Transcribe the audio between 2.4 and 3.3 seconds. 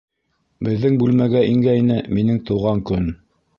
тыуған көн...